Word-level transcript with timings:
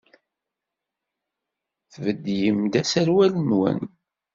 Tbeddlem-d 1.93 2.73
aserwal-nwen? 2.81 3.79